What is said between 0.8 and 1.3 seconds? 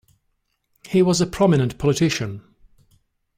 He was a